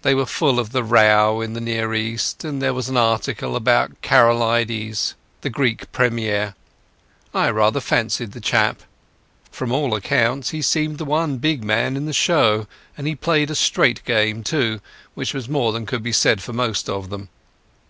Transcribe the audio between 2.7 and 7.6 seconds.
was an article about Karolides, the Greek Premier. I